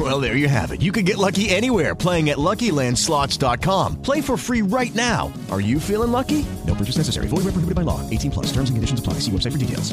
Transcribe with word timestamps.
Well, 0.10 0.20
there 0.20 0.36
you 0.36 0.48
have 0.48 0.72
it. 0.72 0.80
You 0.80 0.92
can 0.92 1.04
get 1.04 1.18
lucky 1.18 1.50
anywhere 1.50 1.94
playing 1.94 2.30
at 2.30 2.38
LuckyLandSlots.com. 2.38 4.00
Play 4.02 4.22
for 4.22 4.36
free 4.38 4.62
right 4.62 4.94
now. 4.94 5.30
Are 5.50 5.60
you 5.60 5.78
feeling 5.78 6.10
lucky? 6.10 6.46
No 6.66 6.74
purchase 6.74 6.96
necessary. 6.96 7.26
Void 7.28 7.44
where 7.44 7.52
prohibited 7.52 7.74
by 7.74 7.82
law. 7.82 8.00
18 8.08 8.30
plus. 8.30 8.46
Terms 8.46 8.70
and 8.70 8.76
conditions 8.78 9.00
apply. 9.00 9.20
See 9.20 9.30
website 9.30 9.52
for 9.52 9.58
details. 9.58 9.92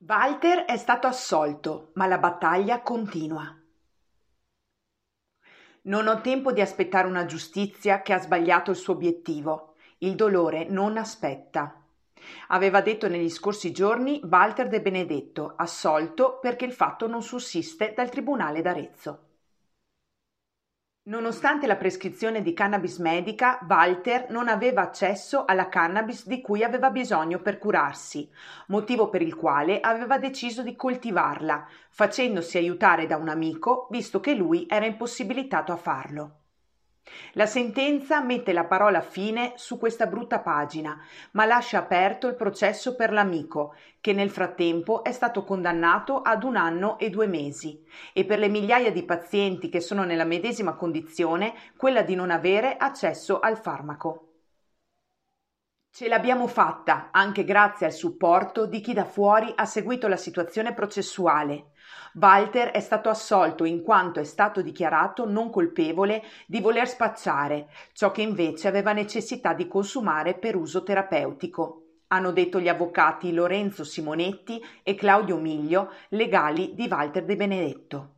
Walter 0.00 0.64
è 0.64 0.78
stato 0.78 1.06
assolto, 1.06 1.90
ma 1.94 2.06
la 2.06 2.16
battaglia 2.16 2.80
continua. 2.80 3.54
Non 5.82 6.08
ho 6.08 6.20
tempo 6.22 6.52
di 6.52 6.62
aspettare 6.62 7.06
una 7.06 7.26
giustizia 7.26 8.00
che 8.00 8.14
ha 8.14 8.20
sbagliato 8.20 8.70
il 8.70 8.78
suo 8.78 8.94
obiettivo. 8.94 9.74
Il 9.98 10.14
dolore 10.14 10.66
non 10.66 10.96
aspetta. 10.96 11.78
Aveva 12.48 12.80
detto 12.80 13.08
negli 13.08 13.30
scorsi 13.30 13.72
giorni 13.72 14.20
Walter 14.28 14.68
De 14.68 14.80
Benedetto, 14.80 15.54
assolto 15.56 16.38
perché 16.40 16.64
il 16.64 16.72
fatto 16.72 17.06
non 17.06 17.22
sussiste 17.22 17.92
dal 17.94 18.08
Tribunale 18.08 18.62
d'Arezzo. 18.62 19.22
Nonostante 21.08 21.66
la 21.66 21.76
prescrizione 21.76 22.42
di 22.42 22.52
cannabis 22.52 22.98
medica, 22.98 23.60
Walter 23.66 24.28
non 24.28 24.46
aveva 24.46 24.82
accesso 24.82 25.46
alla 25.46 25.70
cannabis 25.70 26.26
di 26.26 26.42
cui 26.42 26.62
aveva 26.62 26.90
bisogno 26.90 27.40
per 27.40 27.56
curarsi, 27.56 28.30
motivo 28.66 29.08
per 29.08 29.22
il 29.22 29.34
quale 29.34 29.80
aveva 29.80 30.18
deciso 30.18 30.62
di 30.62 30.76
coltivarla, 30.76 31.66
facendosi 31.88 32.58
aiutare 32.58 33.06
da 33.06 33.16
un 33.16 33.30
amico, 33.30 33.86
visto 33.90 34.20
che 34.20 34.34
lui 34.34 34.66
era 34.68 34.84
impossibilitato 34.84 35.72
a 35.72 35.76
farlo. 35.76 36.37
La 37.32 37.46
sentenza 37.46 38.20
mette 38.22 38.52
la 38.52 38.64
parola 38.64 39.00
fine 39.00 39.52
su 39.56 39.78
questa 39.78 40.06
brutta 40.06 40.40
pagina, 40.40 41.00
ma 41.32 41.44
lascia 41.44 41.78
aperto 41.78 42.26
il 42.26 42.34
processo 42.34 42.96
per 42.96 43.12
l'amico, 43.12 43.74
che 44.00 44.12
nel 44.12 44.30
frattempo 44.30 45.02
è 45.02 45.12
stato 45.12 45.44
condannato 45.44 46.22
ad 46.22 46.42
un 46.44 46.56
anno 46.56 46.98
e 46.98 47.10
due 47.10 47.26
mesi, 47.26 47.84
e 48.12 48.24
per 48.24 48.38
le 48.38 48.48
migliaia 48.48 48.92
di 48.92 49.04
pazienti 49.04 49.68
che 49.68 49.80
sono 49.80 50.04
nella 50.04 50.24
medesima 50.24 50.74
condizione, 50.74 51.54
quella 51.76 52.02
di 52.02 52.14
non 52.14 52.30
avere 52.30 52.76
accesso 52.76 53.40
al 53.40 53.58
farmaco. 53.58 54.27
Ce 55.90 56.06
l'abbiamo 56.06 56.46
fatta 56.46 57.08
anche 57.10 57.44
grazie 57.44 57.86
al 57.86 57.92
supporto 57.92 58.66
di 58.66 58.80
chi 58.80 58.92
da 58.92 59.04
fuori 59.04 59.52
ha 59.56 59.64
seguito 59.64 60.06
la 60.06 60.16
situazione 60.16 60.72
processuale. 60.72 61.72
Walter 62.14 62.70
è 62.70 62.80
stato 62.80 63.08
assolto 63.08 63.64
in 63.64 63.82
quanto 63.82 64.20
è 64.20 64.24
stato 64.24 64.62
dichiarato 64.62 65.28
non 65.28 65.50
colpevole 65.50 66.22
di 66.46 66.60
voler 66.60 66.86
spacciare, 66.86 67.68
ciò 67.92 68.10
che 68.10 68.22
invece 68.22 68.68
aveva 68.68 68.92
necessità 68.92 69.54
di 69.54 69.66
consumare 69.66 70.34
per 70.34 70.56
uso 70.56 70.82
terapeutico. 70.82 71.82
Hanno 72.08 72.32
detto 72.32 72.60
gli 72.60 72.68
avvocati 72.68 73.32
Lorenzo 73.32 73.84
Simonetti 73.84 74.62
e 74.82 74.94
Claudio 74.94 75.36
Miglio, 75.36 75.92
legali 76.10 76.74
di 76.74 76.86
Walter 76.88 77.24
De 77.24 77.36
Benedetto. 77.36 78.17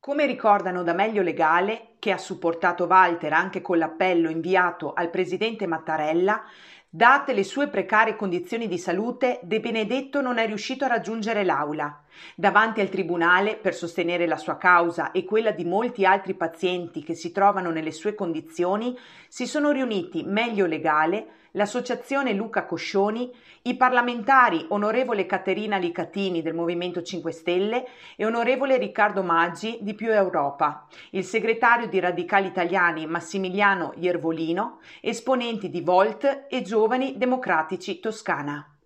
Come 0.00 0.26
ricordano 0.26 0.84
da 0.84 0.92
Meglio 0.92 1.22
Legale, 1.22 1.94
che 1.98 2.12
ha 2.12 2.18
supportato 2.18 2.84
Walter 2.84 3.32
anche 3.32 3.60
con 3.60 3.78
l'appello 3.78 4.30
inviato 4.30 4.92
al 4.92 5.10
presidente 5.10 5.66
Mattarella, 5.66 6.44
date 6.88 7.32
le 7.32 7.42
sue 7.42 7.68
precarie 7.68 8.14
condizioni 8.14 8.68
di 8.68 8.78
salute, 8.78 9.40
De 9.42 9.58
Benedetto 9.58 10.20
non 10.20 10.38
è 10.38 10.46
riuscito 10.46 10.84
a 10.84 10.88
raggiungere 10.88 11.44
l'aula. 11.44 12.00
Davanti 12.34 12.80
al 12.80 12.88
tribunale, 12.88 13.56
per 13.56 13.74
sostenere 13.74 14.26
la 14.26 14.36
sua 14.36 14.56
causa 14.56 15.10
e 15.12 15.24
quella 15.24 15.50
di 15.50 15.64
molti 15.64 16.04
altri 16.04 16.34
pazienti 16.34 17.02
che 17.02 17.14
si 17.14 17.32
trovano 17.32 17.70
nelle 17.70 17.92
sue 17.92 18.14
condizioni, 18.14 18.96
si 19.28 19.46
sono 19.46 19.70
riuniti 19.70 20.22
Meglio 20.24 20.66
Legale, 20.66 21.26
l'Associazione 21.52 22.32
Luca 22.32 22.66
Coscioni, 22.66 23.30
i 23.62 23.76
parlamentari 23.76 24.66
onorevole 24.68 25.26
Caterina 25.26 25.76
Licatini 25.76 26.42
del 26.42 26.54
Movimento 26.54 27.02
5 27.02 27.32
Stelle 27.32 27.86
e 28.16 28.24
onorevole 28.24 28.76
Riccardo 28.76 29.22
Maggi 29.22 29.78
di 29.80 29.94
Più 29.94 30.10
Europa, 30.10 30.86
il 31.10 31.24
segretario 31.24 31.88
di 31.88 31.98
Radicali 32.00 32.46
Italiani 32.46 33.06
Massimiliano 33.06 33.92
Iervolino, 33.96 34.80
esponenti 35.00 35.68
di 35.68 35.80
Volt 35.80 36.46
e 36.48 36.62
Giovani 36.62 37.16
Democratici 37.16 37.98
Toscana. 37.98 38.77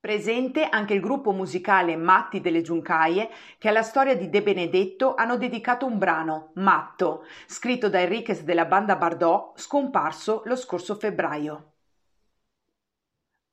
Presente 0.00 0.64
anche 0.64 0.94
il 0.94 1.00
gruppo 1.00 1.30
musicale 1.32 1.94
Matti 1.94 2.40
delle 2.40 2.62
Giuncaie 2.62 3.28
che 3.58 3.68
alla 3.68 3.82
storia 3.82 4.16
di 4.16 4.30
De 4.30 4.42
Benedetto 4.42 5.14
hanno 5.14 5.36
dedicato 5.36 5.84
un 5.84 5.98
brano, 5.98 6.52
Matto, 6.54 7.26
scritto 7.46 7.90
da 7.90 8.00
Enriquez 8.00 8.40
della 8.40 8.64
banda 8.64 8.96
Bardot, 8.96 9.58
scomparso 9.60 10.40
lo 10.46 10.56
scorso 10.56 10.94
febbraio. 10.94 11.69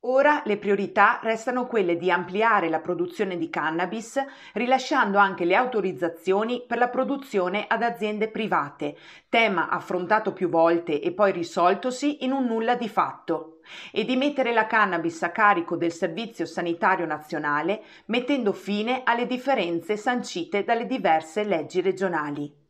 Ora 0.02 0.42
le 0.44 0.58
priorità 0.58 1.18
restano 1.24 1.66
quelle 1.66 1.96
di 1.96 2.08
ampliare 2.08 2.68
la 2.68 2.78
produzione 2.78 3.36
di 3.36 3.50
cannabis, 3.50 4.24
rilasciando 4.52 5.18
anche 5.18 5.44
le 5.44 5.56
autorizzazioni 5.56 6.64
per 6.68 6.78
la 6.78 6.88
produzione 6.88 7.64
ad 7.66 7.82
aziende 7.82 8.30
private, 8.30 8.96
tema 9.28 9.68
affrontato 9.68 10.32
più 10.32 10.48
volte 10.48 11.00
e 11.00 11.12
poi 11.12 11.32
risoltosi 11.32 12.24
in 12.24 12.30
un 12.30 12.44
nulla 12.44 12.76
di 12.76 12.88
fatto, 12.88 13.58
e 13.90 14.04
di 14.04 14.14
mettere 14.14 14.52
la 14.52 14.68
cannabis 14.68 15.20
a 15.24 15.32
carico 15.32 15.76
del 15.76 15.92
Servizio 15.92 16.46
Sanitario 16.46 17.04
Nazionale, 17.04 17.82
mettendo 18.06 18.52
fine 18.52 19.02
alle 19.02 19.26
differenze 19.26 19.96
sancite 19.96 20.62
dalle 20.62 20.86
diverse 20.86 21.42
leggi 21.42 21.80
regionali. 21.80 22.66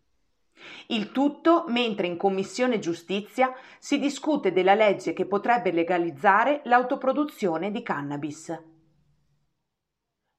Il 0.89 1.13
tutto 1.13 1.65
mentre 1.69 2.07
in 2.07 2.17
Commissione 2.17 2.79
Giustizia 2.79 3.53
si 3.79 3.99
discute 3.99 4.53
della 4.53 4.75
legge 4.75 5.13
che 5.13 5.27
potrebbe 5.27 5.71
legalizzare 5.71 6.61
l'autoproduzione 6.65 7.71
di 7.71 7.83
cannabis. 7.83 8.57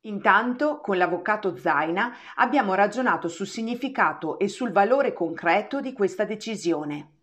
Intanto, 0.03 0.79
con 0.79 0.97
l'avvocato 0.97 1.57
Zaina 1.57 2.15
abbiamo 2.35 2.73
ragionato 2.73 3.27
sul 3.27 3.47
significato 3.47 4.39
e 4.39 4.47
sul 4.47 4.71
valore 4.71 5.11
concreto 5.11 5.81
di 5.81 5.91
questa 5.91 6.23
decisione. 6.23 7.18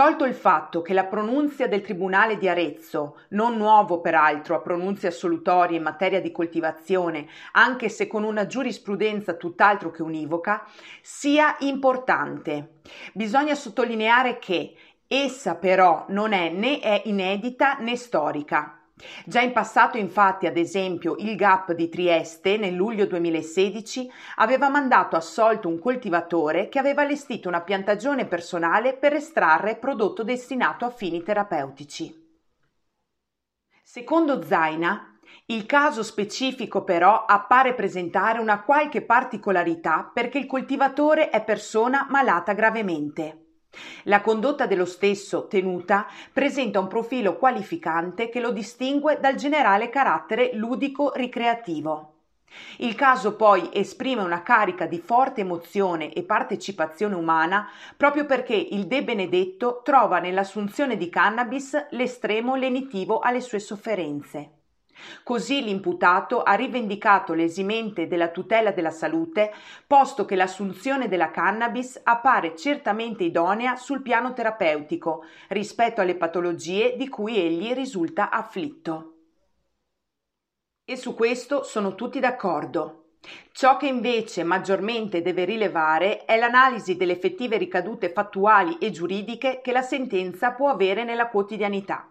Tolto 0.00 0.24
il 0.24 0.32
fatto 0.34 0.80
che 0.80 0.94
la 0.94 1.04
pronunzia 1.04 1.68
del 1.68 1.82
Tribunale 1.82 2.38
di 2.38 2.48
Arezzo, 2.48 3.18
non 3.32 3.58
nuovo 3.58 4.00
peraltro 4.00 4.54
a 4.54 4.60
pronunce 4.60 5.08
assolutorie 5.08 5.76
in 5.76 5.82
materia 5.82 6.22
di 6.22 6.32
coltivazione, 6.32 7.26
anche 7.52 7.90
se 7.90 8.06
con 8.06 8.24
una 8.24 8.46
giurisprudenza 8.46 9.34
tutt'altro 9.34 9.90
che 9.90 10.02
univoca, 10.02 10.66
sia 11.02 11.54
importante. 11.58 12.76
Bisogna 13.12 13.54
sottolineare 13.54 14.38
che 14.38 14.74
essa 15.06 15.56
però 15.56 16.06
non 16.08 16.32
è 16.32 16.48
né 16.48 16.78
è 16.78 17.02
inedita 17.04 17.76
né 17.78 17.94
storica. 17.94 18.79
Già 19.24 19.40
in 19.40 19.52
passato, 19.52 19.98
infatti, 19.98 20.46
ad 20.46 20.56
esempio, 20.56 21.16
il 21.18 21.36
GAP 21.36 21.72
di 21.72 21.88
Trieste, 21.88 22.56
nel 22.56 22.74
luglio 22.74 23.06
2016, 23.06 24.10
aveva 24.36 24.68
mandato 24.68 25.16
assolto 25.16 25.68
un 25.68 25.78
coltivatore 25.78 26.68
che 26.68 26.78
aveva 26.78 27.02
allestito 27.02 27.48
una 27.48 27.62
piantagione 27.62 28.26
personale 28.26 28.94
per 28.94 29.14
estrarre 29.14 29.76
prodotto 29.76 30.22
destinato 30.22 30.84
a 30.84 30.90
fini 30.90 31.22
terapeutici. 31.22 32.28
Secondo 33.82 34.42
Zaina, 34.42 35.18
il 35.46 35.66
caso 35.66 36.04
specifico 36.04 36.84
però 36.84 37.24
appare 37.24 37.74
presentare 37.74 38.38
una 38.38 38.62
qualche 38.62 39.02
particolarità 39.02 40.08
perché 40.12 40.38
il 40.38 40.46
coltivatore 40.46 41.30
è 41.30 41.42
persona 41.42 42.06
malata 42.08 42.52
gravemente. 42.52 43.49
La 44.04 44.20
condotta 44.20 44.66
dello 44.66 44.84
stesso, 44.84 45.46
tenuta, 45.46 46.06
presenta 46.32 46.80
un 46.80 46.88
profilo 46.88 47.36
qualificante 47.36 48.28
che 48.28 48.40
lo 48.40 48.50
distingue 48.50 49.18
dal 49.20 49.36
generale 49.36 49.88
carattere 49.90 50.50
ludico-ricreativo. 50.54 52.14
Il 52.78 52.96
caso 52.96 53.36
poi 53.36 53.70
esprime 53.72 54.22
una 54.22 54.42
carica 54.42 54.86
di 54.86 54.98
forte 54.98 55.42
emozione 55.42 56.12
e 56.12 56.24
partecipazione 56.24 57.14
umana 57.14 57.68
proprio 57.96 58.26
perché 58.26 58.54
il 58.54 58.86
De 58.86 59.04
Benedetto 59.04 59.82
trova 59.84 60.18
nell'assunzione 60.18 60.96
di 60.96 61.08
cannabis 61.08 61.86
l'estremo 61.90 62.56
lenitivo 62.56 63.20
alle 63.20 63.40
sue 63.40 63.60
sofferenze. 63.60 64.59
Così 65.22 65.62
l'imputato 65.62 66.42
ha 66.42 66.54
rivendicato 66.54 67.32
l'esimente 67.32 68.06
della 68.06 68.28
tutela 68.28 68.72
della 68.72 68.90
salute, 68.90 69.52
posto 69.86 70.24
che 70.24 70.36
l'assunzione 70.36 71.08
della 71.08 71.30
cannabis 71.30 72.00
appare 72.02 72.56
certamente 72.56 73.24
idonea 73.24 73.76
sul 73.76 74.02
piano 74.02 74.32
terapeutico 74.32 75.24
rispetto 75.48 76.00
alle 76.00 76.16
patologie 76.16 76.96
di 76.96 77.08
cui 77.08 77.36
egli 77.36 77.72
risulta 77.72 78.30
afflitto. 78.30 79.14
E 80.84 80.96
su 80.96 81.14
questo 81.14 81.62
sono 81.62 81.94
tutti 81.94 82.18
d'accordo. 82.18 82.96
Ciò 83.52 83.76
che 83.76 83.86
invece 83.86 84.42
maggiormente 84.42 85.22
deve 85.22 85.44
rilevare 85.44 86.24
è 86.24 86.38
l'analisi 86.38 86.96
delle 86.96 87.12
effettive 87.12 87.58
ricadute 87.58 88.10
fattuali 88.10 88.78
e 88.78 88.90
giuridiche 88.90 89.60
che 89.62 89.72
la 89.72 89.82
sentenza 89.82 90.52
può 90.52 90.68
avere 90.68 91.04
nella 91.04 91.28
quotidianità. 91.28 92.09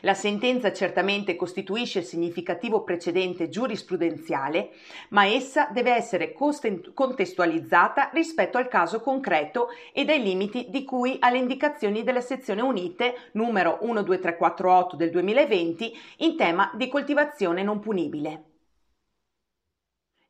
La 0.00 0.14
sentenza 0.14 0.72
certamente 0.72 1.36
costituisce 1.36 2.02
significativo 2.02 2.82
precedente 2.82 3.48
giurisprudenziale, 3.48 4.70
ma 5.10 5.26
essa 5.26 5.68
deve 5.72 5.94
essere 5.94 6.32
contestualizzata 6.32 8.10
rispetto 8.12 8.58
al 8.58 8.68
caso 8.68 9.00
concreto 9.00 9.68
e 9.92 10.04
dai 10.04 10.22
limiti 10.22 10.66
di 10.68 10.84
cui 10.84 11.16
alle 11.20 11.38
indicazioni 11.38 12.02
della 12.02 12.20
sezione 12.20 12.60
unite 12.60 13.30
numero 13.32 13.78
12348 13.80 14.96
del 14.96 15.10
2020 15.10 15.98
in 16.18 16.36
tema 16.36 16.70
di 16.74 16.88
coltivazione 16.88 17.62
non 17.62 17.80
punibile. 17.80 18.51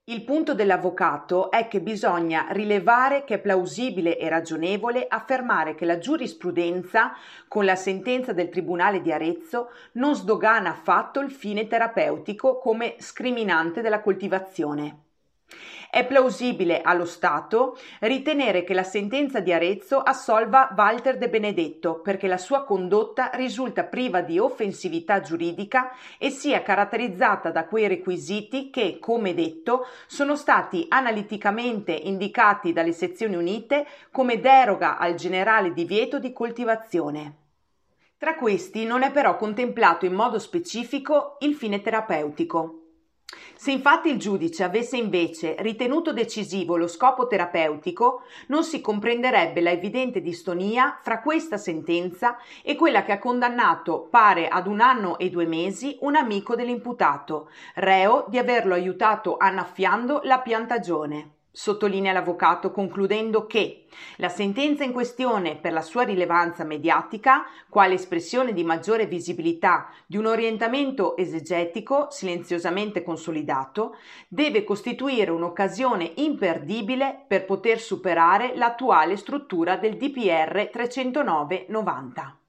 Il 0.07 0.25
punto 0.25 0.53
dell'avvocato 0.53 1.49
è 1.53 1.69
che 1.69 1.81
bisogna 1.81 2.47
rilevare 2.51 3.23
che 3.23 3.35
è 3.35 3.39
plausibile 3.39 4.19
e 4.19 4.29
ragionevole 4.29 5.07
affermare 5.09 5.77
che 5.77 5.85
la 5.85 5.99
giurisprudenza, 5.99 7.13
con 7.47 7.65
la 7.65 7.77
sentenza 7.77 8.33
del 8.33 8.49
Tribunale 8.49 9.01
di 9.01 9.13
Arezzo, 9.13 9.71
non 9.93 10.17
sdogana 10.17 10.71
affatto 10.71 11.21
il 11.21 11.31
fine 11.31 11.69
terapeutico 11.69 12.59
come 12.59 12.97
scriminante 12.99 13.81
della 13.81 14.01
coltivazione. 14.01 15.03
È 15.95 16.07
plausibile 16.07 16.81
allo 16.81 17.05
Stato 17.05 17.77
ritenere 18.01 18.65
che 18.65 18.73
la 18.73 18.83
sentenza 18.83 19.41
di 19.41 19.53
Arezzo 19.53 19.99
assolva 19.99 20.73
Walter 20.75 21.19
De 21.19 21.29
Benedetto 21.29 22.01
perché 22.01 22.29
la 22.29 22.39
sua 22.39 22.65
condotta 22.65 23.29
risulta 23.35 23.85
priva 23.85 24.23
di 24.23 24.39
offensività 24.39 25.21
giuridica 25.21 25.91
e 26.17 26.31
sia 26.31 26.63
caratterizzata 26.63 27.51
da 27.51 27.67
quei 27.67 27.89
requisiti 27.89 28.71
che, 28.71 28.97
come 28.99 29.35
detto, 29.35 29.87
sono 30.07 30.35
stati 30.35 30.87
analiticamente 30.89 31.93
indicati 31.93 32.73
dalle 32.73 32.93
sezioni 32.93 33.37
unite 33.37 33.87
come 34.11 34.41
deroga 34.41 34.97
al 34.97 35.15
generale 35.15 35.75
divieto 35.75 36.19
di 36.19 36.33
coltivazione. 36.33 37.35
Tra 38.17 38.37
questi 38.37 38.87
non 38.87 39.03
è 39.03 39.11
però 39.11 39.37
contemplato 39.37 40.07
in 40.07 40.15
modo 40.15 40.39
specifico 40.39 41.37
il 41.41 41.53
fine 41.55 41.83
terapeutico. 41.83 42.82
Se 43.63 43.71
infatti 43.71 44.09
il 44.09 44.19
giudice 44.19 44.65
avesse 44.65 44.97
invece 44.97 45.55
ritenuto 45.61 46.13
decisivo 46.13 46.77
lo 46.77 46.89
scopo 46.89 47.29
terapeutico, 47.29 48.23
non 48.49 48.65
si 48.65 48.81
comprenderebbe 48.81 49.61
la 49.61 49.71
evidente 49.71 50.21
distonia 50.21 50.99
fra 51.01 51.21
questa 51.21 51.57
sentenza 51.59 52.39
e 52.65 52.75
quella 52.75 53.05
che 53.05 53.13
ha 53.13 53.21
condannato, 53.21 54.09
pare 54.11 54.49
ad 54.49 54.67
un 54.67 54.81
anno 54.81 55.17
e 55.17 55.31
due 55.31 55.47
mesi, 55.47 55.97
un 56.01 56.17
amico 56.17 56.57
dell'imputato, 56.57 57.51
reo 57.77 58.25
di 58.27 58.39
averlo 58.39 58.75
aiutato 58.75 59.37
annaffiando 59.37 60.23
la 60.25 60.41
piantagione. 60.41 61.42
Sottolinea 61.55 62.15
l'avvocato 62.15 62.71
concludendo 62.71 63.47
che 63.47 63.85
la 64.17 64.31
sentenza 64.31 64.85
in 64.85 64.93
questione, 64.93 65.57
per 65.57 65.75
la 65.75 65.83
sua 65.83 66.03
rilevanza 66.03 66.65
mediatica, 66.65 67.45
quale 67.69 67.93
espressione 67.95 68.55
di 68.55 68.65
maggiore 68.65 69.05
visibilità 69.05 69.91
di 70.07 70.17
un 70.17 70.25
orientamento 70.25 71.15
esegetico 71.15 72.07
silenziosamente 72.11 73.03
consolidato, 73.03 73.97
deve 74.29 74.65
costituire 74.65 75.31
un'occasione 75.31 76.13
imperdibile 76.17 77.23
per 77.29 77.45
poter 77.45 77.79
superare 77.79 78.57
l'attuale 78.57 79.19
struttura 79.19 79.77
del 79.77 79.99
DPR 79.99 80.71
309-90. 80.73 82.42